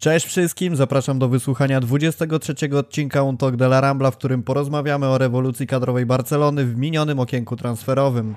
[0.00, 5.06] Cześć wszystkim, zapraszam do wysłuchania 23 odcinka Un Talk de la Rambla, w którym porozmawiamy
[5.06, 8.36] o rewolucji kadrowej Barcelony w minionym okienku transferowym.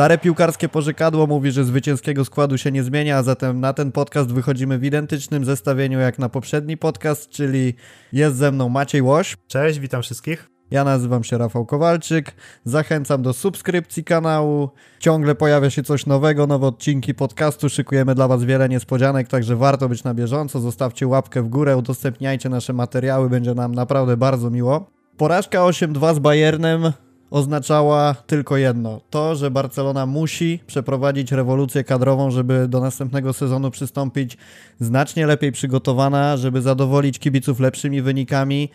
[0.00, 4.32] Stare piłkarskie pożykadło mówi, że zwycięskiego składu się nie zmienia, a zatem na ten podcast
[4.32, 7.74] wychodzimy w identycznym zestawieniu jak na poprzedni podcast, czyli
[8.12, 9.36] jest ze mną Maciej Łoś.
[9.46, 10.50] Cześć, witam wszystkich.
[10.70, 12.34] Ja nazywam się Rafał Kowalczyk.
[12.64, 14.70] Zachęcam do subskrypcji kanału.
[14.98, 17.68] Ciągle pojawia się coś nowego, nowe odcinki podcastu.
[17.68, 20.60] Szykujemy dla Was wiele niespodzianek, także warto być na bieżąco.
[20.60, 24.90] Zostawcie łapkę w górę, udostępniajcie nasze materiały, będzie nam naprawdę bardzo miło.
[25.16, 26.92] Porażka 8-2 z Bayernem
[27.30, 34.36] oznaczała tylko jedno: to, że Barcelona musi przeprowadzić rewolucję kadrową, żeby do następnego sezonu przystąpić
[34.80, 38.68] znacznie lepiej przygotowana, żeby zadowolić kibiców lepszymi wynikami,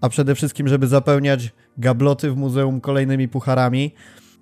[0.00, 3.94] a przede wszystkim, żeby zapełniać gabloty w muzeum kolejnymi pucharami.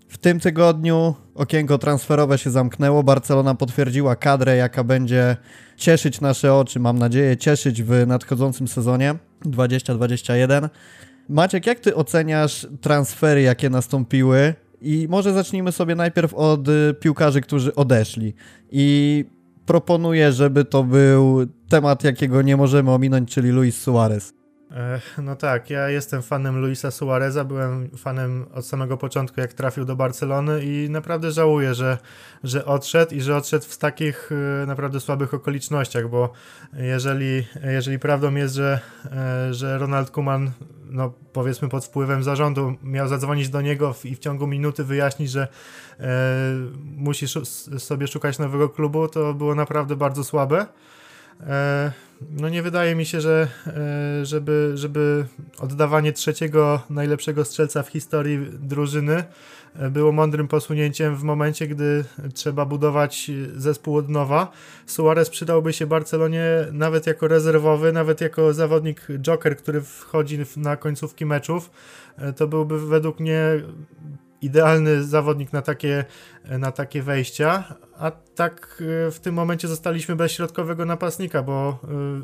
[0.08, 3.02] W tym tygodniu okienko transferowe się zamknęło.
[3.02, 5.36] Barcelona potwierdziła kadrę, jaka będzie
[5.76, 10.68] cieszyć nasze oczy, mam nadzieję, cieszyć w nadchodzącym sezonie 2021.
[11.28, 14.54] Maciek, jak ty oceniasz transfery, jakie nastąpiły?
[14.80, 18.34] I może zacznijmy sobie najpierw od y, piłkarzy, którzy odeszli.
[18.70, 19.24] I
[19.66, 24.34] proponuję, żeby to był temat, jakiego nie możemy ominąć, czyli Luis Suarez.
[25.22, 29.96] No tak, ja jestem fanem Luisa Suareza, byłem fanem od samego początku, jak trafił do
[29.96, 31.98] Barcelony i naprawdę żałuję, że,
[32.44, 36.32] że odszedł i że odszedł w takich y, naprawdę słabych okolicznościach, bo
[36.72, 38.80] jeżeli, jeżeli prawdą jest, że,
[39.12, 40.50] e, że Ronald Koeman
[40.90, 45.48] no powiedzmy pod wpływem zarządu miał zadzwonić do niego i w ciągu minuty wyjaśnić, że
[46.00, 46.06] e,
[46.96, 47.26] musi
[47.78, 50.66] sobie szukać nowego klubu, to było naprawdę bardzo słabe.
[51.40, 51.92] E,
[52.30, 55.26] no nie wydaje mi się, że e, żeby, żeby
[55.58, 59.24] oddawanie trzeciego najlepszego strzelca w historii drużyny
[59.74, 62.04] e, było mądrym posunięciem w momencie, gdy
[62.34, 64.52] trzeba budować zespół od nowa.
[64.86, 71.26] Suarez przydałby się Barcelonie nawet jako rezerwowy, nawet jako zawodnik joker, który wchodzi na końcówki
[71.26, 71.70] meczów.
[72.36, 73.40] To byłby według mnie
[74.42, 76.04] idealny zawodnik na takie,
[76.44, 81.78] na takie wejścia, a tak y, w tym momencie zostaliśmy bez środkowego napastnika, bo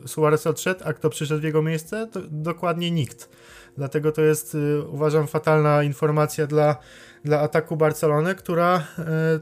[0.05, 2.07] y, Suarez odszedł, a kto przyszedł w jego miejsce?
[2.13, 3.29] To dokładnie nikt.
[3.77, 6.77] Dlatego to jest, y, uważam, fatalna informacja dla,
[7.25, 8.87] dla ataku Barcelony, która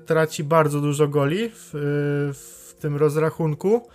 [0.06, 1.70] traci bardzo dużo goli w,
[2.34, 3.88] w tym rozrachunku.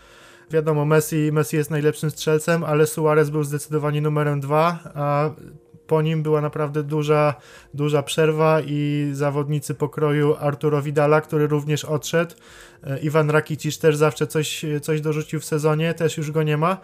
[0.52, 5.30] Wiadomo, Messi, Messi jest najlepszym strzelcem, ale Suarez był zdecydowanie numerem dwa, a
[5.88, 7.36] po nim była naprawdę duża,
[7.74, 12.36] duża przerwa i zawodnicy pokroju Arturo Vidala, który również odszedł.
[12.84, 16.78] E, Iwan Rakitic też zawsze coś, coś dorzucił w sezonie, też już go nie ma.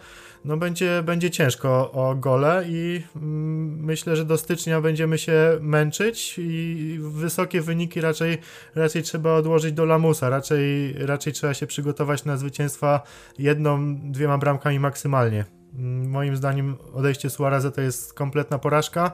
[0.44, 6.34] No będzie, będzie ciężko o gole i mm, myślę, że do stycznia będziemy się męczyć
[6.38, 8.38] i wysokie wyniki raczej,
[8.74, 13.02] raczej trzeba odłożyć do lamusa, raczej, raczej trzeba się przygotować na zwycięstwa
[13.38, 15.61] jedną, dwiema bramkami maksymalnie.
[16.08, 19.12] Moim zdaniem odejście Suareza to jest kompletna porażka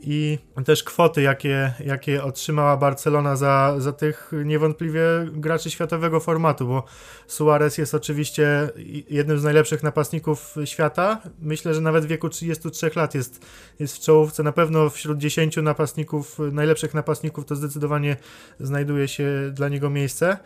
[0.00, 5.00] i też kwoty, jakie, jakie otrzymała Barcelona za, za tych niewątpliwie
[5.32, 6.84] graczy światowego formatu, bo
[7.26, 8.70] Suarez jest oczywiście
[9.10, 11.22] jednym z najlepszych napastników świata.
[11.38, 13.46] Myślę, że nawet w wieku 33 lat jest,
[13.78, 14.42] jest w czołówce.
[14.42, 18.16] Na pewno wśród 10 napastników, najlepszych napastników to zdecydowanie
[18.60, 20.36] znajduje się dla niego miejsce.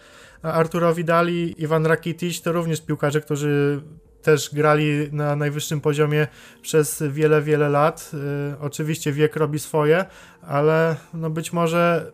[0.43, 3.83] A Arturo Vidali, Iwan Rakitic to również piłkarze, którzy
[4.23, 6.27] też grali na najwyższym poziomie
[6.62, 8.11] przez wiele, wiele lat.
[8.15, 10.05] Y, oczywiście wiek robi swoje,
[10.43, 12.12] ale no być może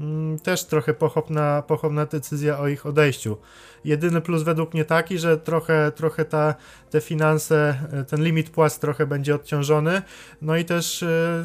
[0.00, 3.36] mm, też trochę pochopna, pochopna decyzja o ich odejściu.
[3.84, 6.54] Jedyny plus według mnie taki, że trochę, trochę ta,
[6.90, 10.02] te finanse, y, ten limit płac trochę będzie odciążony,
[10.42, 11.44] no i też y,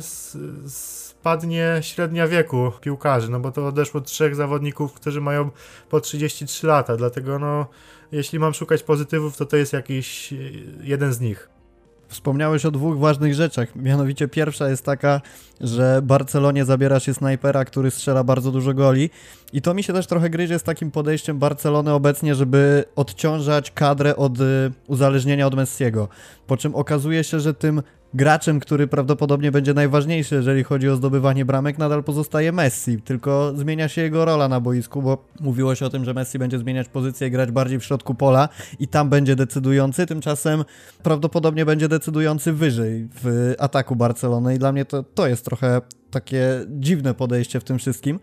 [1.27, 5.49] spadnie średnia wieku piłkarzy, no bo to odeszło trzech zawodników, którzy mają
[5.89, 7.65] po 33 lata, dlatego no
[8.11, 10.35] jeśli mam szukać pozytywów, to to jest jakiś e,
[10.83, 11.49] jeden z nich.
[12.07, 13.75] Wspomniałeś o dwóch ważnych rzeczach.
[13.75, 15.22] Mianowicie pierwsza jest taka,
[15.61, 19.09] że Barcelonie zabiera się snajpera, który strzela bardzo dużo goli.
[19.53, 24.16] I to mi się też trochę gryzie z takim podejściem Barcelony obecnie, żeby odciążać kadrę
[24.16, 26.07] od y, uzależnienia od Messiego.
[26.47, 27.81] Po czym okazuje się, że tym
[28.13, 33.87] graczem, który prawdopodobnie będzie najważniejszy, jeżeli chodzi o zdobywanie bramek, nadal pozostaje Messi, tylko zmienia
[33.87, 37.31] się jego rola na boisku, bo mówiło się o tym, że Messi będzie zmieniać pozycję
[37.31, 38.49] grać bardziej w środku pola
[38.79, 40.65] i tam będzie decydujący, tymczasem
[41.03, 45.81] prawdopodobnie będzie decydujący wyżej w ataku Barcelony i dla mnie to, to jest trochę
[46.11, 48.19] takie dziwne podejście w tym wszystkim.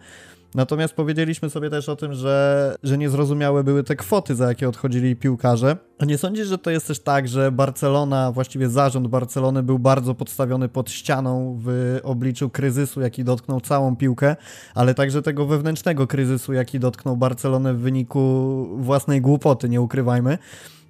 [0.55, 5.17] Natomiast powiedzieliśmy sobie też o tym, że, że niezrozumiałe były te kwoty, za jakie odchodzili
[5.17, 5.77] piłkarze.
[6.07, 10.69] Nie sądzisz, że to jest też tak, że Barcelona, właściwie zarząd Barcelony był bardzo podstawiony
[10.69, 14.37] pod ścianą w obliczu kryzysu, jaki dotknął całą piłkę,
[14.75, 20.39] ale także tego wewnętrznego kryzysu, jaki dotknął Barcelonę w wyniku własnej głupoty, nie ukrywajmy,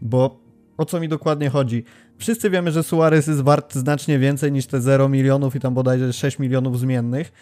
[0.02, 0.40] bo
[0.78, 1.84] o co mi dokładnie chodzi?
[2.18, 6.12] Wszyscy wiemy, że Suarez jest wart znacznie więcej niż te 0 milionów i tam bodajże
[6.12, 7.32] 6 milionów zmiennych.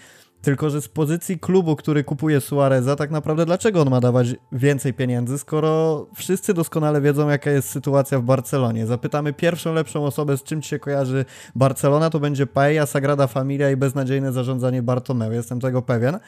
[0.42, 4.94] Tylko, że z pozycji klubu, który kupuje Suareza, tak naprawdę dlaczego on ma dawać więcej
[4.94, 8.86] pieniędzy, skoro wszyscy doskonale wiedzą, jaka jest sytuacja w Barcelonie.
[8.86, 11.24] Zapytamy pierwszą lepszą osobę, z czym ci się kojarzy
[11.54, 15.32] Barcelona, to będzie Paella, Sagrada Familia i beznadziejne zarządzanie Bartomeu.
[15.32, 16.18] Jestem tego pewien.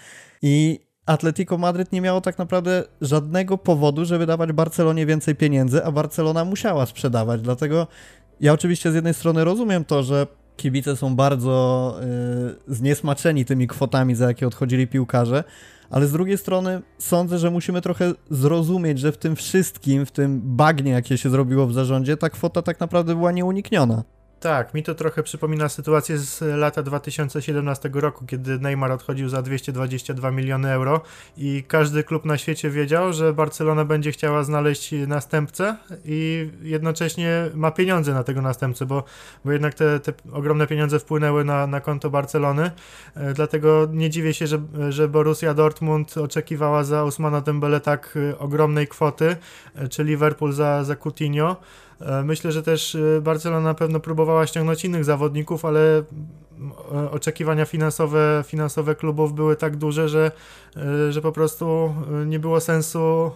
[0.43, 5.93] I Atletico Madryt nie miało tak naprawdę żadnego powodu, żeby dawać Barcelonie więcej pieniędzy, a
[5.93, 7.40] Barcelona musiała sprzedawać.
[7.40, 7.87] Dlatego
[8.40, 11.96] ja oczywiście z jednej strony rozumiem to, że kibice są bardzo
[12.68, 15.44] y, zniesmaczeni tymi kwotami, za jakie odchodzili piłkarze,
[15.90, 20.40] ale z drugiej strony sądzę, że musimy trochę zrozumieć, że w tym wszystkim, w tym
[20.44, 24.04] bagnie, jakie się zrobiło w zarządzie, ta kwota tak naprawdę była nieunikniona.
[24.44, 30.31] Tak, mi to trochę przypomina sytuację z lata 2017 roku, kiedy Neymar odchodził za 222
[30.31, 31.00] miliony euro
[31.37, 37.70] i każdy klub na świecie wiedział, że Barcelona będzie chciała znaleźć następcę i jednocześnie ma
[37.70, 39.05] pieniądze na tego następcę, bo,
[39.44, 42.70] bo jednak te, te ogromne pieniądze wpłynęły na, na konto Barcelony,
[43.14, 48.38] e, dlatego nie dziwię się, że, że Borussia Dortmund oczekiwała za Usmana Dembele tak e,
[48.38, 49.37] ogromnej kwoty,
[49.75, 51.56] e, czy Liverpool za, za Coutinho,
[52.25, 58.44] myślę, że też e, Barcelona na pewno próbowała ściągnąć innych zawodników, ale e, oczekiwania finansowe,
[58.46, 60.31] finansowe klubów były tak duże, że,
[61.11, 61.94] że po prostu
[62.26, 63.32] nie było sensu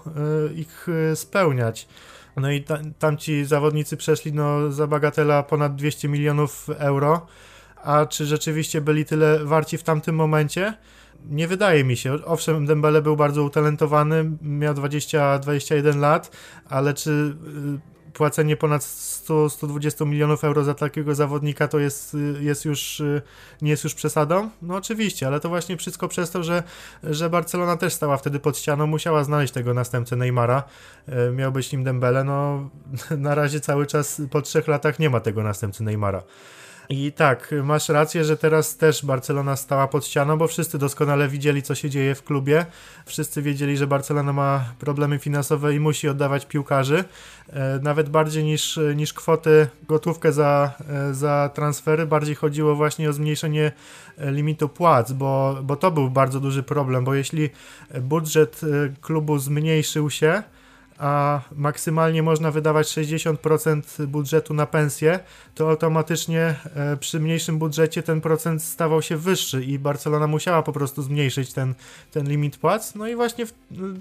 [0.55, 1.89] ich spełniać.
[2.37, 7.27] No i ta, tamci zawodnicy przeszli no, za bagatela ponad 200 milionów euro.
[7.85, 10.75] A czy rzeczywiście byli tyle warci w tamtym momencie?
[11.31, 12.25] Nie wydaje mi się.
[12.25, 16.31] Owszem, Dembele był bardzo utalentowany, miał 20-21 lat,
[16.69, 17.37] ale czy
[18.19, 23.03] płacenie ponad 100-120 milionów euro za takiego zawodnika to jest, jest już,
[23.63, 24.51] nie jest już przesadą?
[24.63, 26.63] No oczywiście, ale to właśnie wszystko przez to, że,
[27.03, 30.63] że Barcelona też stała wtedy pod ścianą, musiała znaleźć tego następcę Neymara,
[31.09, 32.71] e, miał być nim Dembele, no
[33.17, 36.23] na razie cały czas po trzech latach nie ma tego następcy Neymara.
[36.91, 41.63] I tak, masz rację, że teraz też Barcelona stała pod ścianą, bo wszyscy doskonale widzieli,
[41.63, 42.67] co się dzieje w klubie.
[43.07, 47.05] Wszyscy wiedzieli, że Barcelona ma problemy finansowe i musi oddawać piłkarzy.
[47.53, 53.13] E, nawet bardziej niż, niż kwoty, gotówkę za, e, za transfery, bardziej chodziło właśnie o
[53.13, 53.73] zmniejszenie
[54.19, 57.51] e, limitu płac, bo, bo to był bardzo duży problem, bo jeśli
[58.01, 58.61] budżet
[59.01, 60.43] klubu zmniejszył się,
[60.99, 65.21] a maksymalnie można wydawać 60% budżetu na pensję,
[65.55, 70.73] to automatycznie e, przy mniejszym budżecie ten procent stawał się wyższy i Barcelona musiała po
[70.73, 71.75] prostu zmniejszyć ten,
[72.11, 72.95] ten limit płac.
[72.95, 73.53] No i właśnie w,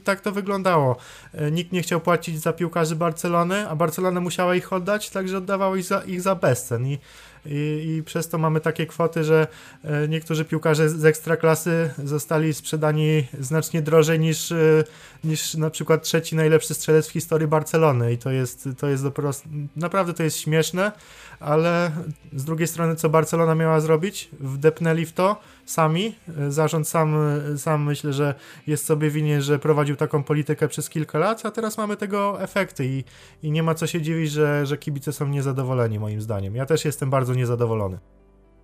[0.04, 0.96] tak to wyglądało.
[1.34, 5.76] E, nikt nie chciał płacić za piłkarzy Barcelony, a Barcelona musiała ich oddać, także oddawał
[5.76, 6.88] ich za, ich za bezcen.
[6.88, 7.00] I
[7.46, 9.48] i, i przez to mamy takie kwoty, że
[9.84, 14.84] e, niektórzy piłkarze z ekstraklasy zostali sprzedani znacznie drożej niż, e,
[15.24, 19.32] niż na przykład trzeci najlepszy strzelec w historii Barcelony i to jest, to jest dopiero,
[19.76, 20.92] naprawdę to jest śmieszne,
[21.40, 21.92] ale
[22.34, 24.30] z drugiej strony co Barcelona miała zrobić?
[24.40, 26.16] Wdepnęli w to sami,
[26.50, 27.16] zarząd sam,
[27.58, 28.36] sam myślę, że
[28.68, 32.86] jest sobie winien, że prowadził taką politykę przez kilka lat, a teraz mamy tego efekty
[32.86, 33.04] i,
[33.44, 36.56] i nie ma co się dziwić, że, że kibice są niezadowoleni moim zdaniem.
[36.56, 38.00] Ja też jestem bardzo niezadowolony.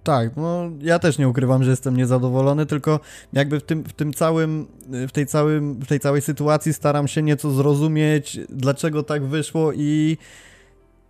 [0.03, 2.99] Tak, no ja też nie ukrywam, że jestem niezadowolony, tylko
[3.33, 4.67] jakby w tym, w tym całym,
[5.07, 10.17] w tej, całym, w tej całej sytuacji staram się nieco zrozumieć, dlaczego tak wyszło i,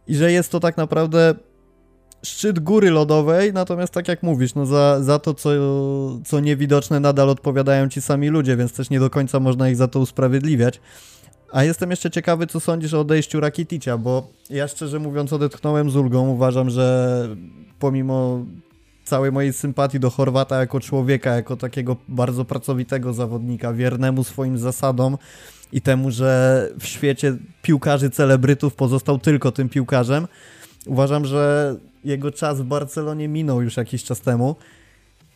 [0.07, 1.35] i że jest to tak naprawdę
[2.25, 5.49] szczyt góry lodowej, natomiast tak jak mówisz, no za, za to, co,
[6.25, 9.87] co niewidoczne, nadal odpowiadają ci sami ludzie, więc też nie do końca można ich za
[9.87, 10.79] to usprawiedliwiać.
[11.51, 15.95] A jestem jeszcze ciekawy, co sądzisz o odejściu Rakiticia, bo ja szczerze mówiąc odetchnąłem z
[15.95, 16.29] ulgą.
[16.29, 17.27] Uważam, że
[17.79, 18.45] pomimo
[19.05, 25.17] całej mojej sympatii do Chorwata jako człowieka, jako takiego bardzo pracowitego zawodnika, wiernemu swoim zasadom
[25.71, 30.27] i temu, że w świecie piłkarzy celebrytów pozostał tylko tym piłkarzem,
[30.87, 31.75] uważam, że
[32.05, 34.55] jego czas w Barcelonie minął już jakiś czas temu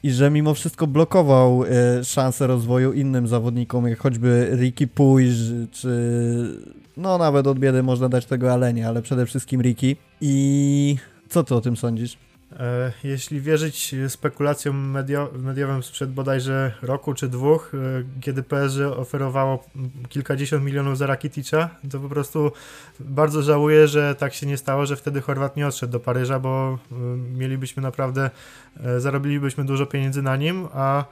[0.04, 1.68] i że mimo wszystko blokował y,
[2.04, 5.32] szansę rozwoju innym zawodnikom, jak choćby Ricky Puig,
[5.72, 5.90] czy
[6.98, 9.96] no nawet od biedy można dać tego Alenie, ale przede wszystkim Ricky.
[10.22, 10.96] I
[11.30, 12.18] co ty o tym sądzisz?
[12.52, 17.78] E, jeśli wierzyć spekulacjom medio, mediowym sprzed bodajże roku czy dwóch, e,
[18.22, 19.64] kiedy PSG oferowało
[20.10, 22.52] kilkadziesiąt milionów za Rakiticza, to po prostu
[23.00, 26.80] bardzo żałuję, że tak się nie stało, że wtedy Chorwat nie odszedł do Paryża, bo
[26.92, 26.96] e,
[27.38, 28.30] mielibyśmy naprawdę,
[28.98, 31.06] zarobilibyśmy dużo pieniędzy na nim, a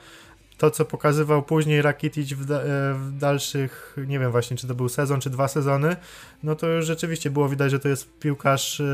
[0.57, 4.75] to, co pokazywał później Rakitic w, da, e, w, dalszych, nie wiem właśnie, czy to
[4.75, 5.95] był sezon, czy dwa sezony,
[6.43, 8.85] no to już rzeczywiście było widać, że to jest piłkarz, e,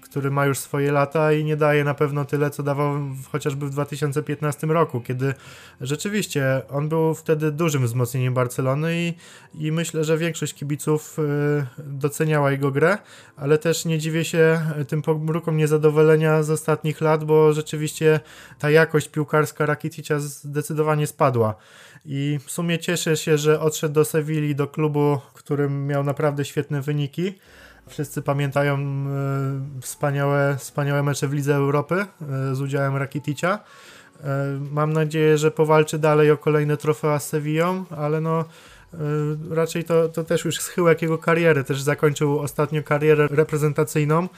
[0.00, 2.94] który ma już swoje lata i nie daje na pewno tyle, co dawał
[3.32, 5.34] chociażby w 2015 roku, kiedy
[5.80, 9.14] rzeczywiście on był wtedy dużym wzmocnieniem Barcelony i,
[9.54, 12.98] i myślę, że większość kibiców e, doceniała jego grę,
[13.36, 18.20] ale też nie dziwię się tym pomrukom niezadowolenia z ostatnich lat, bo rzeczywiście
[18.58, 21.54] ta jakość piłkarska Rakitica zdecydowanie spadła.
[22.04, 26.82] I w sumie cieszę się, że odszedł do Sewilli, do klubu, którym miał naprawdę świetne
[26.82, 27.34] wyniki.
[27.88, 33.58] Wszyscy pamiętają e, wspaniałe, wspaniałe mecze w Lidze Europy e, z udziałem Rakitica.
[34.24, 38.44] E, mam nadzieję, że powalczy dalej o kolejne trofea z Sevillą, ale no
[39.50, 41.64] raczej to, to też już schyłek jego kariery.
[41.64, 44.28] Też zakończył ostatnio karierę reprezentacyjną.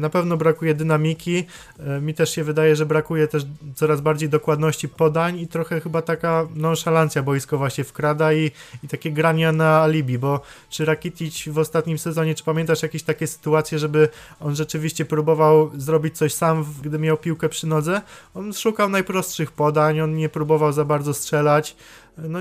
[0.00, 1.44] Na pewno brakuje dynamiki.
[1.78, 6.02] E, mi też się wydaje, że brakuje też coraz bardziej dokładności podań i trochę chyba
[6.02, 8.50] taka nonszalancja boiskowa się wkrada i,
[8.84, 13.26] i takie grania na alibi, bo czy Rakitic w ostatnim sezonie, czy pamiętasz jakieś takie
[13.26, 14.08] sytuacje, żeby
[14.40, 18.00] on rzeczywiście próbował zrobić coś sam, gdy miał piłkę przy nodze?
[18.34, 21.76] On szukał najprostszych podań, on nie próbował za bardzo strzelać.
[22.18, 22.38] No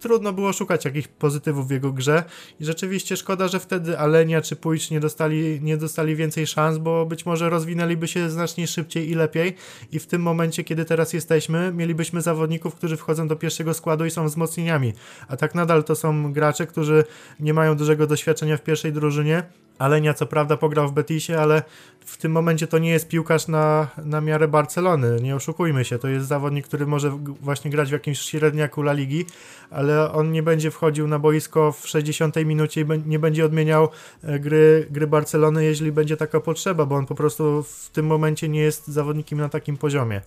[0.00, 2.24] trudno było szukać jakichś pozytywów w jego grze.
[2.60, 7.06] I rzeczywiście szkoda, że wtedy Alenia czy Pójcz nie dostali, nie dostali więcej szans, bo
[7.06, 9.54] być może rozwinęliby się znacznie szybciej i lepiej.
[9.92, 14.10] I w tym momencie, kiedy teraz jesteśmy, mielibyśmy zawodników, którzy wchodzą do pierwszego składu i
[14.10, 14.92] są wzmocnieniami,
[15.28, 17.04] a tak nadal to są gracze, którzy
[17.40, 19.42] nie mają dużego doświadczenia w pierwszej drużynie,
[19.78, 21.62] Alenia co prawda pograł w Betisie, ale
[22.06, 26.08] w tym momencie to nie jest piłkarz na, na miarę Barcelony, nie oszukujmy się, to
[26.08, 29.26] jest zawodnik, który może właśnie grać w jakimś średniaku La Ligi,
[29.70, 33.88] ale on nie będzie wchodził na boisko w 60 minucie i nie będzie odmieniał
[34.22, 38.48] e, gry, gry Barcelony, jeśli będzie taka potrzeba, bo on po prostu w tym momencie
[38.48, 40.20] nie jest zawodnikiem na takim poziomie.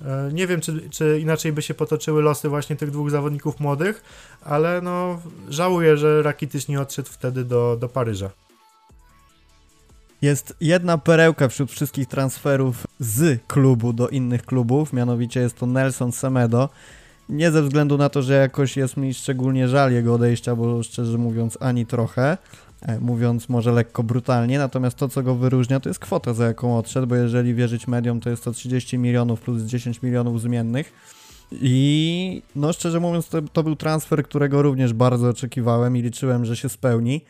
[0.00, 4.02] E, nie wiem, czy, czy inaczej by się potoczyły losy właśnie tych dwóch zawodników młodych,
[4.42, 8.30] ale no żałuję, że Rakityś nie odszedł wtedy do, do Paryża.
[10.22, 16.12] Jest jedna perełka wśród wszystkich transferów z klubu do innych klubów, mianowicie jest to Nelson
[16.12, 16.68] Semedo.
[17.28, 21.18] Nie ze względu na to, że jakoś jest mi szczególnie żal jego odejścia, bo szczerze
[21.18, 22.38] mówiąc ani trochę,
[22.82, 26.78] e, mówiąc może lekko brutalnie, natomiast to, co go wyróżnia, to jest kwota, za jaką
[26.78, 30.92] odszedł, bo jeżeli wierzyć mediom, to jest to 30 milionów plus 10 milionów zmiennych.
[31.52, 36.56] I no szczerze mówiąc, to, to był transfer, którego również bardzo oczekiwałem i liczyłem, że
[36.56, 37.20] się spełni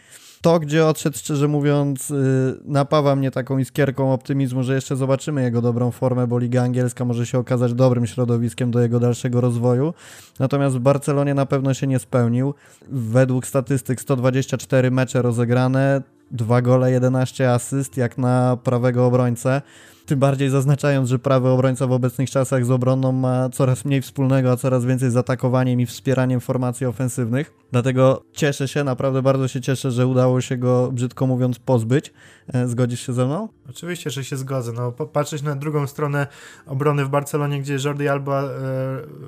[0.43, 5.63] to, gdzie odszedł, szczerze mówiąc, y, napawa mnie taką iskierką optymizmu, że jeszcze zobaczymy jego
[5.63, 9.95] dobrą formę, bo Liga Angielska może się okazać dobrym środowiskiem do jego dalszego rozwoju.
[10.39, 12.55] Natomiast w Barcelonie na pewno się nie spełnił.
[12.89, 19.63] Według statystyk 124 mecze rozegrane, 2 gole, 11 asyst, jak na prawego obrońcę.
[20.07, 24.53] Tym bardziej zaznaczając, że prawy obrońca w obecnych czasach z obroną ma coraz mniej wspólnego,
[24.53, 27.53] a coraz więcej z atakowaniem i wspieraniem formacji ofensywnych.
[27.73, 32.13] Dlatego cieszę się, naprawdę bardzo się cieszę, że udało się go, brzydko mówiąc, pozbyć.
[32.55, 33.49] E, zgodzisz się ze mną?
[33.71, 34.73] Oczywiście, że się zgodzę.
[34.73, 36.27] No, patrzeć na drugą stronę
[36.67, 38.43] obrony w Barcelonie, gdzie Jordi Alba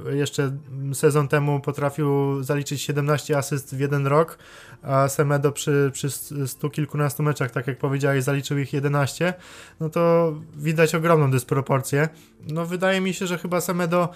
[0.07, 0.53] e, jeszcze
[0.93, 4.39] sezon temu potrafił zaliczyć 17 asyst w jeden rok,
[4.83, 6.11] a Semedo przy, przy
[6.47, 9.35] stu kilkunastu meczach, tak jak powiedziałeś, zaliczył ich 11,
[9.81, 12.09] no to widać ogromną dysproporcję.
[12.49, 14.09] No wydaje mi się, że chyba Semedo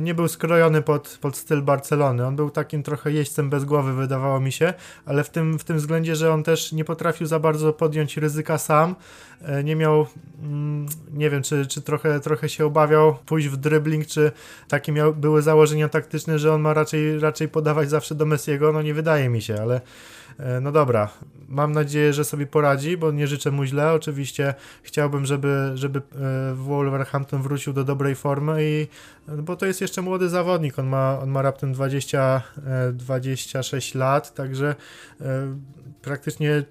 [0.00, 2.26] nie był skrojony pod, pod styl Barcelony.
[2.26, 4.74] On był takim trochę jeźdźcem bez głowy, wydawało mi się,
[5.06, 8.58] ale w tym, w tym względzie, że on też nie potrafił za bardzo podjąć ryzyka
[8.58, 8.94] sam,
[9.42, 10.06] e, nie miał,
[10.42, 14.32] mm, nie wiem, czy, czy trochę, trochę się obawiał pójść w dribbling, czy
[14.68, 18.82] takie miał, były założenia taktyczne, że on ma raczej, raczej podawać zawsze do Messiego, no
[18.82, 19.80] nie wydaje mi się, ale
[20.40, 21.08] E, no dobra,
[21.48, 23.92] mam nadzieję, że sobie poradzi, bo nie życzę mu źle.
[23.92, 28.88] Oczywiście chciałbym, żeby, żeby e, Wolverhampton wrócił do dobrej formy i
[29.28, 32.42] bo to jest jeszcze młody zawodnik, on ma, on ma raptem 20,
[32.92, 34.74] 26 e, lat, także
[36.02, 36.64] praktycznie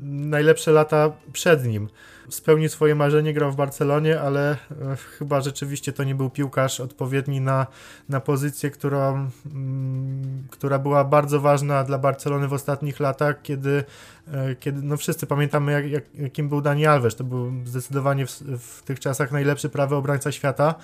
[0.00, 1.88] najlepsze lata przed nim
[2.28, 4.56] spełnił swoje marzenie, grał w Barcelonie, ale e,
[4.96, 7.66] chyba rzeczywiście to nie był piłkarz odpowiedni na,
[8.08, 13.84] na pozycję, którą, mm, która była bardzo ważna dla Barcelony w ostatnich latach, kiedy,
[14.32, 17.16] e, kiedy no wszyscy pamiętamy, jak, jak, jakim był Dani Alves.
[17.16, 20.74] To był zdecydowanie w, w tych czasach najlepszy prawy obrońca świata.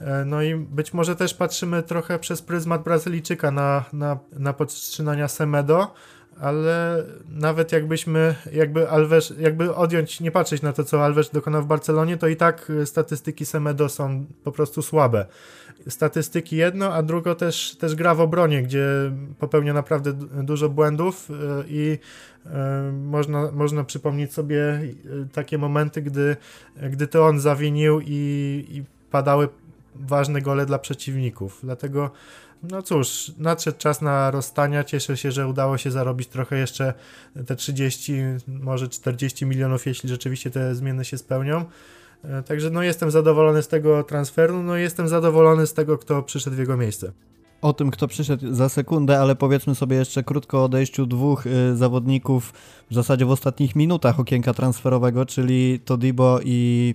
[0.00, 5.28] E, no i być może też patrzymy trochę przez pryzmat Brazylijczyka na, na, na podtrzymania
[5.28, 5.94] Semedo,
[6.40, 11.66] ale nawet jakbyśmy, jakby Alves, jakby odjąć, nie patrzeć na to, co Alves dokonał w
[11.66, 15.26] Barcelonie, to i tak y, statystyki Semedo są po prostu słabe.
[15.88, 18.86] Statystyki jedno, a drugo też, też gra w obronie, gdzie
[19.38, 20.12] popełnia naprawdę
[20.42, 21.34] dużo błędów y,
[21.68, 21.98] i
[22.46, 22.48] y,
[22.92, 24.80] można, można przypomnieć sobie
[25.32, 26.36] takie momenty, gdy,
[26.90, 29.48] gdy to on zawinił i, i padały
[29.94, 31.58] ważne gole dla przeciwników.
[31.62, 32.10] Dlatego,
[32.62, 34.84] no cóż, nadszedł czas na rozstania.
[34.84, 36.94] Cieszę się, że udało się zarobić trochę jeszcze
[37.46, 38.14] te 30,
[38.48, 41.64] może 40 milionów, jeśli rzeczywiście te zmiany się spełnią.
[42.24, 46.56] E, także no jestem zadowolony z tego transferu, no jestem zadowolony z tego, kto przyszedł
[46.56, 47.12] w jego miejsce.
[47.62, 51.76] O tym, kto przyszedł za sekundę, ale powiedzmy sobie jeszcze krótko o odejściu dwóch y,
[51.76, 52.52] zawodników
[52.90, 56.94] w zasadzie w ostatnich minutach okienka transferowego, czyli Todibo i,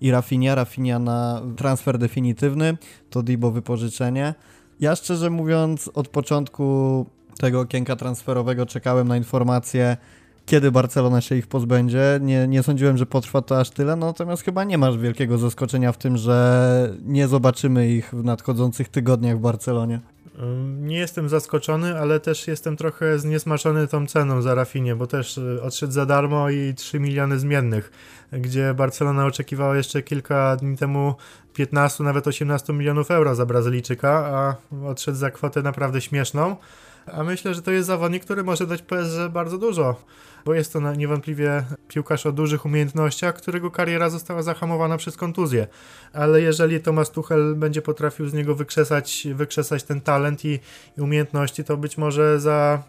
[0.00, 0.54] i Rafinha.
[0.54, 2.76] Rafinha na transfer definitywny,
[3.10, 4.34] Todibo wypożyczenie.
[4.80, 7.06] Ja szczerze mówiąc od początku
[7.38, 9.96] tego okienka transferowego czekałem na informacje
[10.48, 12.18] kiedy Barcelona się ich pozbędzie.
[12.22, 15.98] Nie, nie sądziłem, że potrwa to aż tyle, natomiast chyba nie masz wielkiego zaskoczenia w
[15.98, 20.00] tym, że nie zobaczymy ich w nadchodzących tygodniach w Barcelonie.
[20.78, 25.62] Nie jestem zaskoczony, ale też jestem trochę zniesmaczony tą ceną za Rafinie, bo też y,
[25.62, 27.90] odszedł za darmo i 3 miliony zmiennych,
[28.32, 31.14] gdzie Barcelona oczekiwała jeszcze kilka dni temu
[31.54, 36.56] 15, nawet 18 milionów euro za Brazylijczyka, a odszedł za kwotę naprawdę śmieszną.
[37.12, 39.96] A myślę, że to jest zawodnik, który może dać PSG bardzo dużo
[40.44, 45.66] bo jest to niewątpliwie piłkarz o dużych umiejętnościach, którego kariera została zahamowana przez kontuzję.
[46.12, 50.60] Ale jeżeli Tomasz Tuchel będzie potrafił z niego wykrzesać, wykrzesać ten talent i,
[50.98, 52.82] i umiejętności, to być może za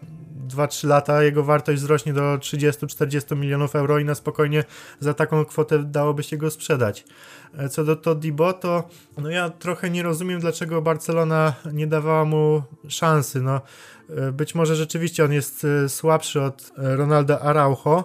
[0.48, 4.64] 2-3 lata jego wartość wzrośnie do 30-40 milionów euro i na spokojnie
[5.00, 7.04] za taką kwotę dałoby się go sprzedać.
[7.58, 8.88] E, co do Todibo, to
[9.18, 13.40] no ja trochę nie rozumiem, dlaczego Barcelona nie dawała mu szansy.
[13.40, 13.60] No,
[14.10, 18.04] e, być może rzeczywiście on jest e, słabszy od Ronaldo Araujo.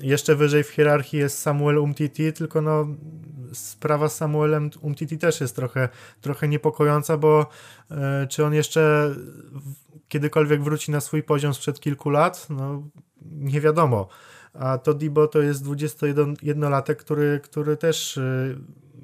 [0.00, 2.86] Jeszcze wyżej w hierarchii jest Samuel Umtiti, tylko no
[3.52, 5.88] sprawa z Samuelem Umtiti też jest trochę,
[6.20, 7.46] trochę niepokojąca, bo
[8.28, 9.14] czy on jeszcze
[10.08, 12.46] kiedykolwiek wróci na swój poziom sprzed kilku lat?
[12.50, 12.82] No
[13.22, 14.08] nie wiadomo.
[14.54, 18.58] A to Dibo to jest 21-latek, który, który też y,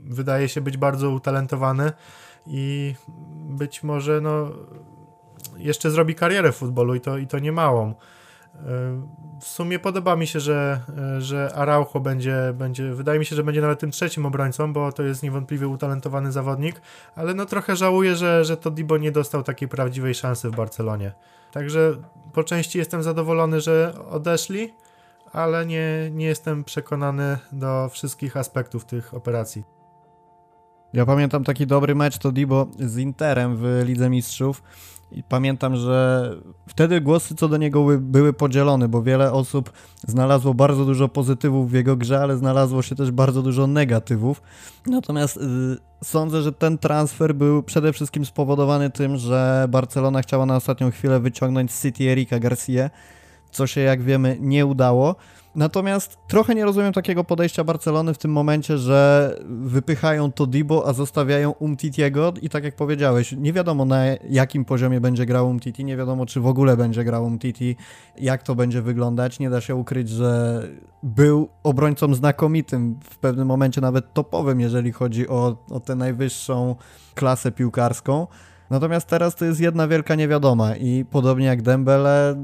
[0.04, 1.92] wydaje się być bardzo utalentowany
[2.46, 2.94] i
[3.48, 4.50] być może no,
[5.56, 7.90] jeszcze zrobi karierę w futbolu i to, i to nie małą.
[7.90, 7.94] Y,
[9.40, 10.80] w sumie podoba mi się, że,
[11.18, 14.92] y, że Araujo będzie, będzie, wydaje mi się, że będzie nawet tym trzecim obrońcą, bo
[14.92, 16.80] to jest niewątpliwie utalentowany zawodnik,
[17.14, 21.12] ale no trochę żałuję, że, że to Dibo nie dostał takiej prawdziwej szansy w Barcelonie.
[21.52, 21.96] Także
[22.32, 24.74] po części jestem zadowolony, że odeszli,
[25.36, 29.64] ale nie, nie jestem przekonany do wszystkich aspektów tych operacji.
[30.92, 34.62] Ja pamiętam taki dobry mecz to Dibo z Interem w Lidze Mistrzów
[35.12, 36.30] i pamiętam, że
[36.68, 39.72] wtedy głosy co do niego były podzielone, bo wiele osób
[40.06, 44.42] znalazło bardzo dużo pozytywów w jego grze, ale znalazło się też bardzo dużo negatywów.
[44.86, 50.56] Natomiast yy, sądzę, że ten transfer był przede wszystkim spowodowany tym, że Barcelona chciała na
[50.56, 52.90] ostatnią chwilę wyciągnąć City Erika Garcia
[53.56, 55.16] co się jak wiemy nie udało.
[55.54, 61.50] Natomiast trochę nie rozumiem takiego podejścia Barcelony w tym momencie, że wypychają Todibo, a zostawiają
[61.50, 66.26] Umtitiego i tak jak powiedziałeś, nie wiadomo na jakim poziomie będzie grał Umtiti, nie wiadomo
[66.26, 67.76] czy w ogóle będzie grał Umtiti,
[68.18, 69.38] jak to będzie wyglądać.
[69.38, 70.62] Nie da się ukryć, że
[71.02, 76.76] był obrońcą znakomitym, w pewnym momencie nawet topowym, jeżeli chodzi o, o tę najwyższą
[77.14, 78.26] klasę piłkarską.
[78.70, 82.36] Natomiast teraz to jest jedna wielka niewiadoma i podobnie jak Dembele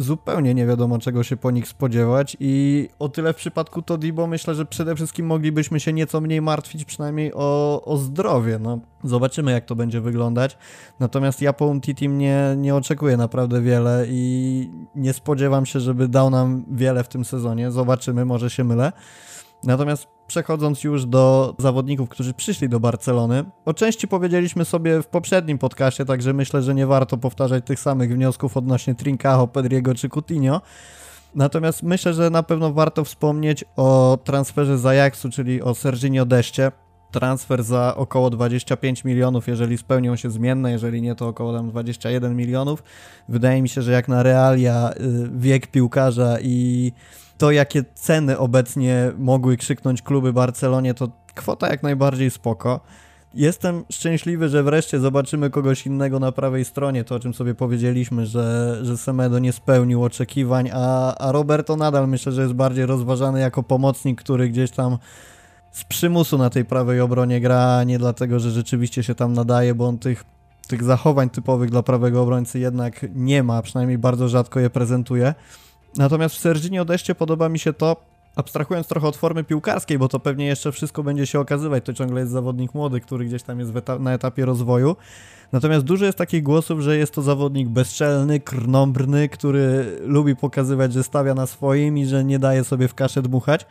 [0.00, 4.54] zupełnie nie wiadomo czego się po nich spodziewać i o tyle w przypadku Todibo myślę,
[4.54, 8.78] że przede wszystkim moglibyśmy się nieco mniej martwić przynajmniej o, o zdrowie, no.
[9.04, 10.58] Zobaczymy jak to będzie wyglądać,
[11.00, 16.30] natomiast ja po Umtiti nie, nie oczekuję naprawdę wiele i nie spodziewam się, żeby dał
[16.30, 18.92] nam wiele w tym sezonie, zobaczymy, może się mylę.
[19.64, 25.58] Natomiast przechodząc już do zawodników, którzy przyszli do Barcelony, o części powiedzieliśmy sobie w poprzednim
[25.58, 30.60] podcastie, także myślę, że nie warto powtarzać tych samych wniosków odnośnie Trincajo, Pedriego czy Coutinho.
[31.34, 36.72] Natomiast myślę, że na pewno warto wspomnieć o transferze z Ajaxu, czyli o Serginio Deście.
[37.10, 42.36] Transfer za około 25 milionów, jeżeli spełnią się zmienne, jeżeli nie, to około tam 21
[42.36, 42.82] milionów.
[43.28, 46.92] Wydaje mi się, że jak na realia y, wiek piłkarza i
[47.40, 52.80] to, jakie ceny obecnie mogły krzyknąć kluby Barcelonie, to kwota jak najbardziej spoko.
[53.34, 58.26] Jestem szczęśliwy, że wreszcie zobaczymy kogoś innego na prawej stronie, to o czym sobie powiedzieliśmy,
[58.26, 63.40] że, że Semedo nie spełnił oczekiwań, a, a Roberto nadal myślę, że jest bardziej rozważany
[63.40, 64.98] jako pomocnik, który gdzieś tam
[65.72, 69.88] z przymusu na tej prawej obronie gra, nie dlatego, że rzeczywiście się tam nadaje, bo
[69.88, 70.24] on tych,
[70.68, 75.34] tych zachowań typowych dla prawego obrońcy jednak nie ma, przynajmniej bardzo rzadko je prezentuje.
[75.96, 77.96] Natomiast w Serginie Odeście podoba mi się to,
[78.36, 82.20] abstrahując trochę od formy piłkarskiej, bo to pewnie jeszcze wszystko będzie się okazywać, to ciągle
[82.20, 84.96] jest zawodnik młody, który gdzieś tam jest eta na etapie rozwoju.
[85.52, 91.04] Natomiast dużo jest takich głosów, że jest to zawodnik bezczelny, krnąbrny, który lubi pokazywać, że
[91.04, 93.66] stawia na swoim i że nie daje sobie w kaszę dmuchać.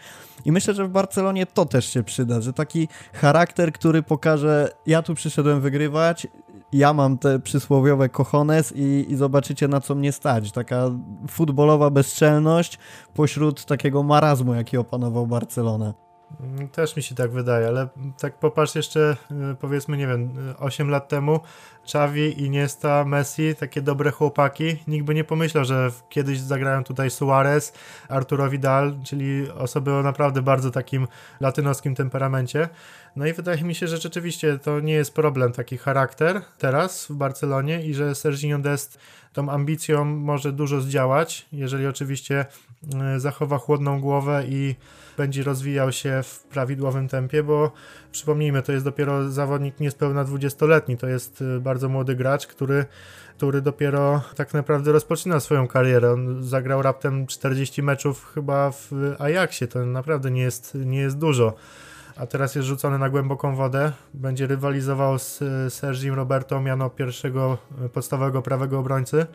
[0.45, 5.01] I myślę, że w Barcelonie to też się przyda, że taki charakter, który pokaże, ja
[5.01, 6.27] tu przyszedłem wygrywać,
[6.73, 10.51] ja mam te przysłowiowe cojones i, i zobaczycie na co mnie stać.
[10.51, 10.91] Taka
[11.29, 12.79] futbolowa bezczelność
[13.13, 15.93] pośród takiego marazmu, jaki opanował Barcelonę.
[16.71, 17.87] Też mi się tak wydaje, ale
[18.21, 21.39] tak popatrz jeszcze y, powiedzmy, nie wiem, 8 y, lat temu
[21.89, 24.75] Xavi, Iniesta, Messi, takie dobre chłopaki.
[24.87, 27.73] Nikt by nie pomyślał, że kiedyś zagrają tutaj Suarez,
[28.09, 31.07] Arturo Vidal, czyli osoby o naprawdę bardzo takim
[31.39, 32.69] latynoskim temperamencie.
[33.15, 37.13] No i wydaje mi się, że rzeczywiście to nie jest problem, taki charakter teraz w
[37.13, 38.99] Barcelonie i że Serginho Dest
[39.33, 42.45] tą ambicją może dużo zdziałać, jeżeli oczywiście
[43.15, 44.75] y, zachowa chłodną głowę i
[45.17, 47.71] będzie rozwijał się w prawidłowym tempie, bo
[48.11, 52.85] przypomnijmy, to jest dopiero zawodnik niespełna 20-letni, to jest y, bardzo młody gracz, który,
[53.37, 56.11] który dopiero tak naprawdę rozpoczyna swoją karierę.
[56.11, 61.55] On zagrał raptem 40 meczów chyba w Ajaxie, to naprawdę nie jest, nie jest dużo.
[62.15, 63.91] A teraz jest rzucony na głęboką wodę.
[64.13, 65.39] Będzie rywalizował z
[65.73, 69.25] Sergim Roberto miano pierwszego y, podstawowego prawego obrońcy.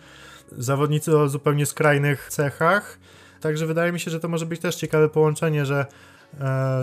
[0.53, 2.99] Zawodnicy o zupełnie skrajnych cechach
[3.45, 5.87] Także wydaje mi się, że to może być też ciekawe połączenie, że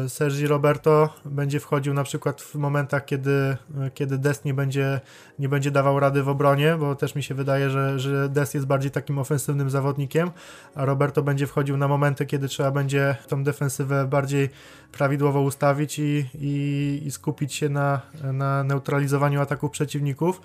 [0.07, 3.57] Sergi Roberto będzie wchodził na przykład w momentach, kiedy, e,
[3.93, 5.01] kiedy Dest nie będzie,
[5.39, 8.67] nie będzie dawał rady w obronie, bo też mi się wydaje, że, że Dest jest
[8.67, 10.31] bardziej takim ofensywnym zawodnikiem,
[10.75, 14.49] a Roberto będzie wchodził na momenty, kiedy trzeba będzie tą defensywę bardziej
[14.91, 18.01] prawidłowo ustawić i, i, i skupić się na,
[18.33, 20.41] na neutralizowaniu ataków przeciwników,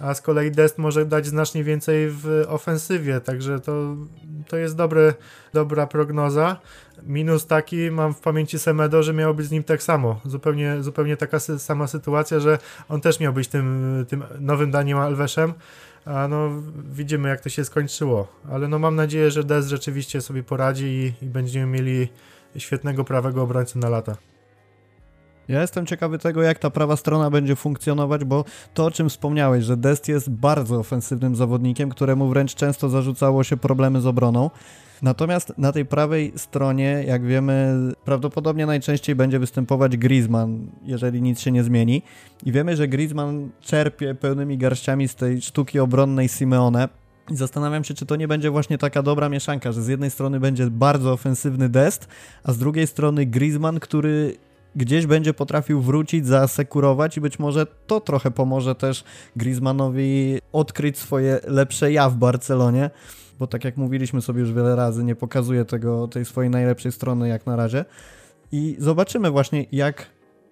[0.00, 3.96] a z kolei Dest może dać znacznie więcej w ofensywie, także to,
[4.48, 5.14] to jest dobry,
[5.52, 6.56] dobra prognoza.
[7.02, 10.20] Minus taki mam w pamięci Semedo, że miało być z nim tak samo.
[10.24, 12.58] Zupełnie, zupełnie taka sama sytuacja, że
[12.88, 15.52] on też miał być tym, tym nowym Daniem Alveszem,
[16.04, 16.50] a no
[16.92, 18.28] widzimy jak to się skończyło.
[18.50, 22.08] Ale no mam nadzieję, że Dest rzeczywiście sobie poradzi i, i będziemy mieli
[22.56, 24.16] świetnego prawego obrońcę na lata.
[25.48, 29.64] Ja jestem ciekawy tego, jak ta prawa strona będzie funkcjonować, bo to, o czym wspomniałeś,
[29.64, 34.50] że Dest jest bardzo ofensywnym zawodnikiem, któremu wręcz często zarzucało się problemy z obroną.
[35.02, 41.52] Natomiast na tej prawej stronie, jak wiemy, prawdopodobnie najczęściej będzie występować Griezmann, jeżeli nic się
[41.52, 42.02] nie zmieni.
[42.44, 46.88] I wiemy, że Griezmann czerpie pełnymi garściami z tej sztuki obronnej Simeone.
[47.30, 50.40] I zastanawiam się, czy to nie będzie właśnie taka dobra mieszanka, że z jednej strony
[50.40, 52.08] będzie bardzo ofensywny Dest,
[52.44, 54.36] a z drugiej strony Griezmann, który
[54.76, 59.04] gdzieś będzie potrafił wrócić, zaasekurować i być może to trochę pomoże też
[59.36, 62.90] Griezmannowi odkryć swoje lepsze ja w Barcelonie,
[63.38, 67.28] bo tak jak mówiliśmy sobie już wiele razy, nie pokazuje tego, tej swojej najlepszej strony
[67.28, 67.84] jak na razie.
[68.52, 70.06] I zobaczymy właśnie, jak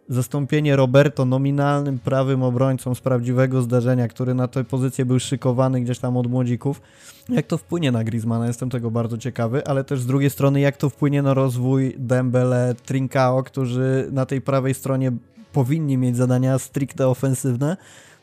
[0.08, 5.98] zastąpienie Roberto nominalnym prawym obrońcą z prawdziwego zdarzenia, który na tę pozycję był szykowany gdzieś
[5.98, 6.82] tam od młodzików,
[7.28, 10.76] jak to wpłynie na Griezmana, jestem tego bardzo ciekawy, ale też z drugiej strony jak
[10.76, 15.12] to wpłynie na rozwój Dembele, Trincao, którzy na tej prawej stronie
[15.52, 17.76] powinni mieć zadania stricte ofensywne,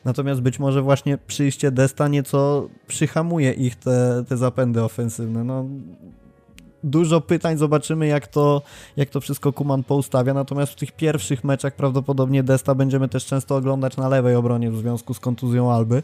[0.04, 5.44] natomiast być może właśnie przyjście Desta nieco przyhamuje ich te, te zapędy ofensywne.
[5.44, 5.64] No,
[6.84, 8.62] dużo pytań, zobaczymy jak to,
[8.96, 13.56] jak to wszystko Kuman poustawia, natomiast w tych pierwszych meczach prawdopodobnie Desta będziemy też często
[13.56, 16.02] oglądać na lewej obronie w związku z kontuzją Alby.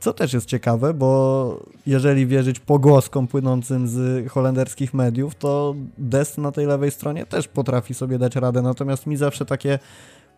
[0.00, 6.52] Co też jest ciekawe, bo jeżeli wierzyć pogłoskom płynącym z holenderskich mediów, to Dest na
[6.52, 9.78] tej lewej stronie też potrafi sobie dać radę, natomiast mi zawsze takie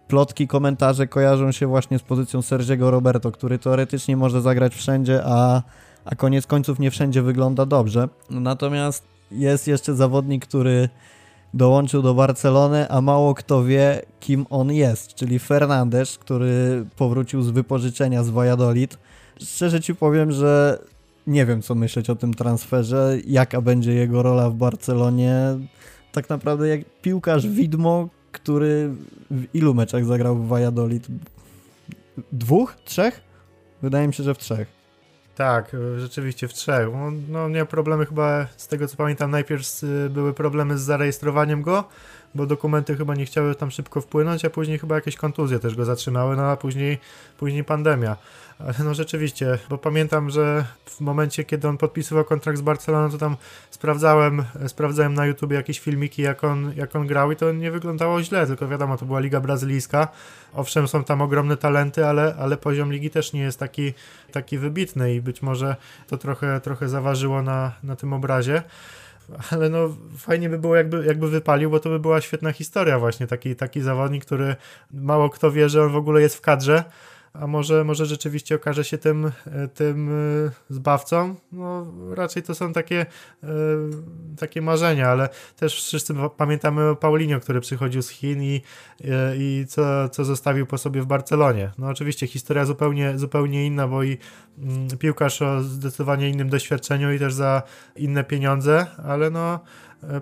[0.09, 5.63] plotki, komentarze kojarzą się właśnie z pozycją Sergiego Roberto, który teoretycznie może zagrać wszędzie, a,
[6.05, 8.09] a koniec końców nie wszędzie wygląda dobrze.
[8.31, 10.89] Natomiast jest jeszcze zawodnik, który
[11.55, 17.51] dołączył do Barcelony, a mało kto wie, kim on jest, czyli Fernandes, który powrócił z
[17.51, 18.99] wypożyczenia z Valladolid.
[19.41, 20.79] Szczerze ci powiem, że
[21.27, 25.41] nie wiem, co myśleć o tym transferze, jaka będzie jego rola w Barcelonie.
[26.13, 28.09] Tak naprawdę jak piłkarz widmo,
[28.43, 28.91] który
[29.31, 31.07] w ilu meczach zagrał w Valladolid?
[32.33, 32.77] Dwóch?
[32.85, 33.21] Trzech?
[33.83, 34.69] Wydaje mi się, że w trzech.
[35.35, 36.89] Tak, rzeczywiście w trzech.
[37.29, 41.85] No, miał problemy chyba, z tego co pamiętam, najpierw były problemy z zarejestrowaniem go,
[42.35, 45.85] bo dokumenty chyba nie chciały tam szybko wpłynąć, a później chyba jakieś kontuzje też go
[45.85, 46.99] zatrzymały, no a później,
[47.39, 48.17] później pandemia.
[48.59, 53.19] Ale no rzeczywiście, bo pamiętam, że w momencie, kiedy on podpisywał kontrakt z Barceloną, to
[53.19, 53.37] tam
[53.71, 58.23] sprawdzałem, sprawdzałem na YouTube jakieś filmiki, jak on, jak on grał i to nie wyglądało
[58.23, 60.09] źle, tylko wiadomo, to była Liga Brazylijska.
[60.55, 63.95] Owszem, są tam ogromne talenty, ale, ale poziom ligi też nie jest taki,
[64.33, 68.63] taki wybitny i być może to trochę, trochę zaważyło na, na tym obrazie.
[69.51, 73.27] Ale no fajnie by było jakby, jakby wypalił, bo to by była świetna historia właśnie,
[73.27, 74.57] taki, taki zawodnik, który
[74.93, 76.85] mało kto wie, że on w ogóle jest w kadrze,
[77.33, 81.35] a może, może rzeczywiście okaże się tym, e, tym e, zbawcą.
[81.53, 83.07] No, raczej to są takie,
[83.43, 83.47] e,
[84.39, 88.63] takie marzenia, ale też wszyscy pamiętamy o Paulinho, który przychodził z Chin i,
[89.39, 91.71] i co, co zostawił po sobie w Barcelonie.
[91.79, 94.19] No oczywiście historia zupełnie, zupełnie inna, bo i
[94.59, 97.63] mm, piłkarz o zdecydowanie innym doświadczeniu i też za
[97.97, 99.61] inne pieniądze, ale no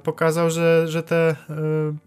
[0.03, 1.37] pokazał, że, że te e,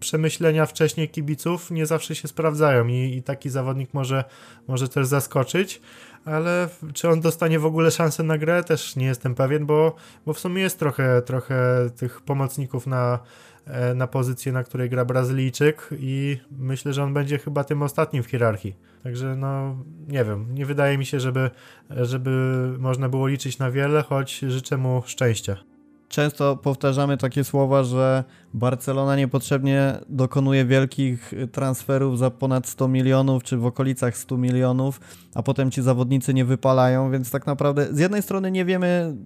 [0.00, 4.24] przemyślenia wcześniej kibiców nie zawsze się sprawdzają i, i taki zawodnik może,
[4.68, 5.80] może też zaskoczyć
[6.24, 10.32] ale czy on dostanie w ogóle szansę na grę, też nie jestem pewien, bo, bo
[10.32, 13.18] w sumie jest trochę, trochę tych pomocników na,
[13.66, 18.22] e, na pozycję, na której gra Brazylijczyk i myślę, że on będzie chyba tym ostatnim
[18.22, 18.76] w hierarchii.
[19.02, 19.76] Także no,
[20.08, 21.50] nie wiem, nie wydaje mi się, żeby,
[21.90, 22.30] żeby
[22.78, 25.69] można było liczyć na wiele, choć życzę mu szczęścia
[26.10, 33.56] często powtarzamy takie słowa, że Barcelona niepotrzebnie dokonuje wielkich transferów za ponad 100 milionów, czy
[33.56, 35.00] w okolicach 100 milionów,
[35.34, 39.16] a potem ci zawodnicy nie wypalają, więc tak naprawdę z jednej strony nie wiemy,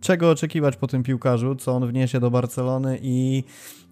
[0.00, 3.44] czego oczekiwać po tym piłkarzu, co on wniesie do Barcelony i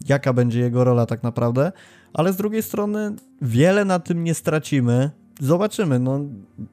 [0.09, 1.73] jaka będzie jego rola tak naprawdę,
[2.13, 5.99] ale z drugiej strony wiele na tym nie stracimy, zobaczymy.
[5.99, 6.21] No,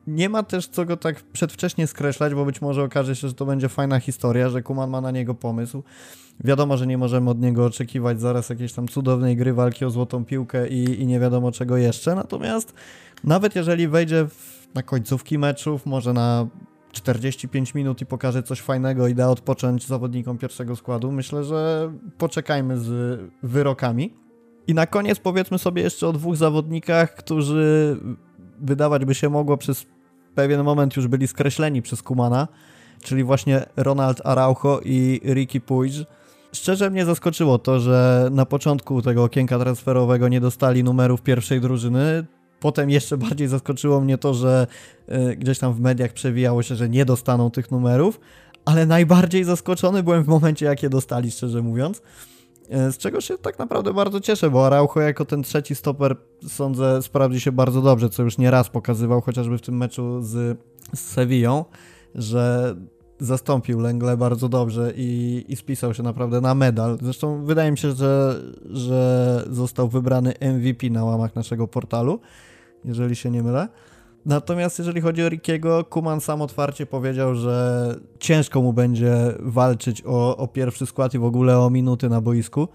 [0.08, 3.45] nie ma też co go tak przedwcześnie skreślać, bo być może okaże się, że to
[3.45, 5.84] będzie fajna historia, że Kuman ma na niego pomysł.
[6.43, 10.26] Wiadomo, że nie możemy od niego oczekiwać zaraz jakiejś tam cudownej gry, walki o złotą
[10.26, 12.15] piłkę i, i nie wiadomo czego jeszcze.
[12.15, 12.74] Natomiast
[13.24, 16.47] nawet jeżeli wejdzie w, na końcówki meczów, może na
[16.91, 22.78] 45 minut i pokaże coś fajnego i da odpocząć zawodnikom pierwszego składu, myślę, że poczekajmy
[22.78, 24.13] z wyrokami.
[24.67, 27.97] I na koniec powiedzmy sobie jeszcze o dwóch zawodnikach, którzy
[28.62, 29.86] wydawać by się mogło przez
[30.36, 32.47] pewien moment już byli skreśleni przez Kumana,
[33.04, 35.93] czyli właśnie Ronald Araujo i Ricky Puig.
[36.54, 42.26] Szczerze mnie zaskoczyło to, że na początku tego okienka transferowego nie dostali numerów pierwszej drużyny.
[42.60, 44.67] Potem jeszcze bardziej zaskoczyło mnie to, że
[45.32, 48.19] y, gdzieś tam w mediach przewijało się, że nie dostaną tych numerów,
[48.65, 52.02] ale najbardziej zaskoczony byłem w momencie, jak je dostali, szczerze mówiąc.
[52.69, 56.15] E, z czego się tak naprawdę bardzo cieszę, bo Araujo jako ten trzeci stoper
[56.47, 60.60] sądzę sprawdzi się bardzo dobrze, co już nie raz pokazywał, chociażby w tym meczu z,
[60.95, 61.65] z Sevillą,
[62.15, 62.76] że
[63.19, 66.97] zastąpił Lengle bardzo dobrze i, i spisał się naprawdę na medal.
[67.02, 72.19] Zresztą wydaje mi się, że, że został wybrany MVP na łamach naszego portalu,
[72.86, 73.67] jeżeli się nie mylę.
[74.26, 80.38] Natomiast jeżeli chodzi o Rickiego, Kuman sam otwarcie powiedział, że ciężko mu będzie walczyć o,
[80.38, 82.68] o pierwszy skład i w ogóle o minuty na boisku.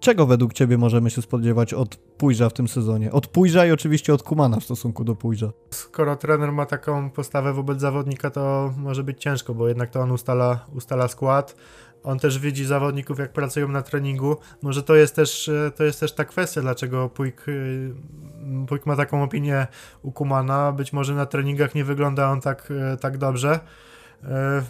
[0.00, 3.12] Czego według Ciebie możemy się spodziewać od Pójża w tym sezonie?
[3.12, 5.50] Od Pójża i oczywiście od Kumana w stosunku do Pójża.
[5.70, 10.10] Skoro trener ma taką postawę wobec zawodnika, to może być ciężko, bo jednak to on
[10.10, 11.56] ustala, ustala skład
[12.02, 14.36] on też widzi zawodników, jak pracują na treningu.
[14.62, 18.96] Może to jest też, e, to jest też ta kwestia, dlaczego Puig, e, Puig ma
[18.96, 19.66] taką opinię
[20.02, 20.72] u Kumana.
[20.72, 23.60] Być może na treningach nie wygląda on tak, e, tak dobrze.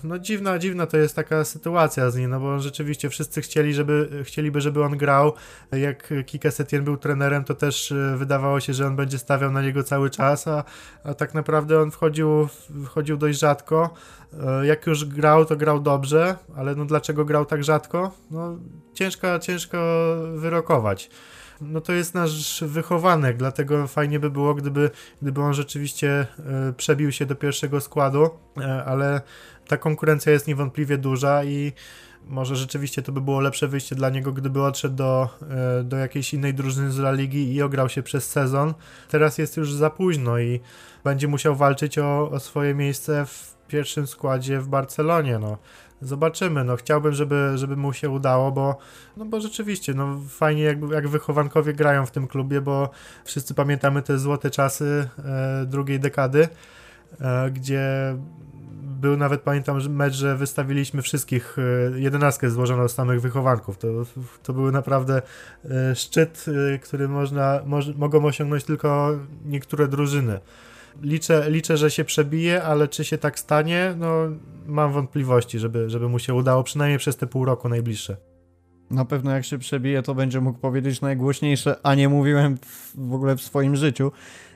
[0.05, 4.23] No dziwna, dziwna to jest taka sytuacja z nim, no bo rzeczywiście wszyscy chcieli, żeby,
[4.25, 5.33] chcieliby, żeby on grał.
[5.73, 9.83] Jak Kike Setien był trenerem, to też wydawało się, że on będzie stawiał na niego
[9.83, 10.65] cały czas, a,
[11.05, 12.49] a tak naprawdę on wchodził,
[12.85, 13.95] wchodził dość rzadko.
[14.45, 18.11] E, jak już grał, to grał dobrze, ale no dlaczego grał tak rzadko?
[18.31, 18.59] No
[18.95, 19.79] ciężko, ciężko
[20.35, 21.11] wyrokować.
[21.61, 24.91] No to jest nasz wychowanek, dlatego fajnie by było, gdyby,
[25.23, 26.27] gdyby on rzeczywiście
[26.69, 29.21] e, przebił się do pierwszego składu, e, ale
[29.69, 31.73] ta konkurencja jest niewątpliwie duża i
[32.27, 35.29] może rzeczywiście to by było lepsze wyjście dla niego, gdyby odszedł do,
[35.85, 38.75] do jakiejś innej drużyny z La Ligi i ograł się przez sezon.
[39.09, 40.61] Teraz jest już za późno i
[41.05, 45.39] będzie musiał walczyć o, o swoje miejsce w pierwszym składzie w Barcelonie.
[45.39, 45.59] No.
[46.03, 48.79] Zobaczymy, no chciałbym, żeby, żeby mu się udało, bo,
[49.17, 52.91] no bo rzeczywiście, no fajnie jak, jak wychowankowie grają w tym klubie, bo
[53.25, 56.49] wszyscy pamiętamy te złote czasy e, drugiej dekady,
[57.21, 58.15] e, gdzie
[59.01, 63.79] był nawet, pamiętam, mecz, że wystawiliśmy wszystkich, e, jedenastkę złożoną z samych wychowanków.
[63.79, 63.89] To,
[64.43, 65.23] to był naprawdę
[65.65, 70.41] e, szczyt, e, który można, moż, mogą osiągnąć tylko niektóre drużyny.
[71.03, 74.29] Liczę, liczę, że się przebije, ale czy się tak stanie, no
[74.69, 78.17] mam wątpliwości, żeby, żeby mu się udało, przynajmniej przez te pół roku najbliższe.
[78.91, 82.59] Na pewno jak się przebije, to będzie mógł powiedzieć najgłośniejsze, a nie mówiłem
[82.95, 84.13] w, ogóle w swoim życiu.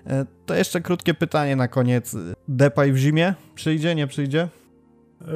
[0.07, 2.17] E, to jeszcze krótkie pytanie na koniec.
[2.49, 3.35] Depay w zimie?
[3.55, 4.49] Przyjdzie, nie przyjdzie?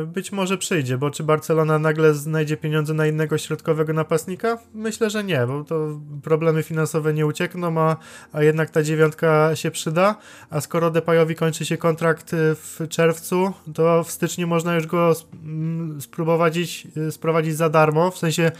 [0.06, 4.58] Być może przyjdzie, bo czy Barcelona nagle znajdzie pieniądze na innego środkowego napastnika?
[4.74, 7.96] Myślę, że nie, bo to problemy finansowe nie uciekną, a,
[8.32, 10.16] a jednak ta dziewiątka się przyda,
[10.50, 15.12] a skoro Depayowi kończy się kontrakt y, w czerwcu, to w styczniu można już go
[15.44, 16.56] mm, spróbować
[16.96, 18.52] y, sprowadzić za darmo, w sensie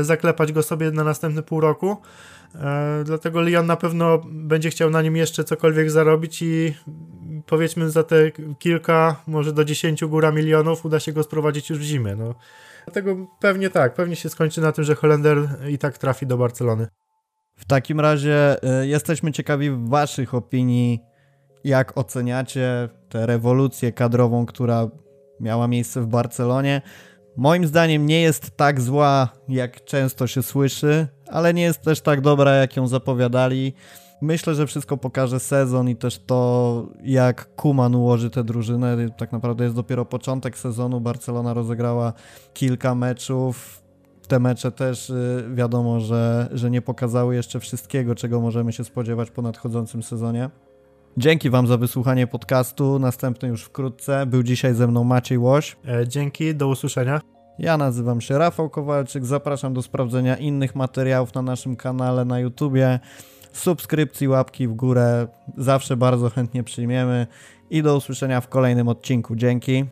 [0.00, 1.96] y, zaklepać go sobie na następny pół roku.
[2.54, 6.74] E, dlatego Lyon na pewno będzie chciał na nim jeszcze cokolwiek zarobić i
[7.46, 11.82] powiedzmy za te kilka, może do dziesięciu góra milionów uda się go sprowadzić już w
[11.82, 12.16] zimę.
[12.16, 12.34] No.
[12.84, 16.86] Dlatego pewnie tak, pewnie się skończy na tym, że Holender i tak trafi do Barcelony.
[17.56, 21.00] W takim razie y, jesteśmy ciekawi Waszych opinii,
[21.64, 24.88] jak oceniacie tę rewolucję kadrową, która
[25.40, 26.82] miała miejsce w Barcelonie.
[27.36, 32.20] Moim zdaniem nie jest tak zła, jak często się słyszy, ale nie jest też tak
[32.20, 33.74] dobra, jak ją zapowiadali.
[34.24, 38.96] Myślę, że wszystko pokaże sezon i też to, jak Kuman ułoży tę drużynę.
[39.16, 41.00] Tak naprawdę jest dopiero początek sezonu.
[41.00, 42.12] Barcelona rozegrała
[42.54, 43.82] kilka meczów.
[44.28, 49.30] Te mecze też y, wiadomo, że, że nie pokazały jeszcze wszystkiego, czego możemy się spodziewać
[49.30, 50.50] po nadchodzącym sezonie.
[51.16, 52.98] Dzięki Wam za wysłuchanie podcastu.
[52.98, 54.26] Następny już wkrótce.
[54.26, 55.76] Był dzisiaj ze mną Maciej Łoś.
[55.88, 57.20] E, dzięki, do usłyszenia.
[57.58, 59.24] Ja nazywam się Rafał Kowalczyk.
[59.24, 63.00] Zapraszam do sprawdzenia innych materiałów na naszym kanale na YouTubie.
[63.54, 67.26] Subskrypcji, łapki w górę zawsze bardzo chętnie przyjmiemy.
[67.70, 69.36] I do usłyszenia w kolejnym odcinku.
[69.36, 69.84] Dzięki.